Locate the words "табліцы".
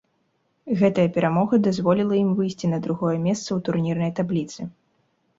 4.21-4.61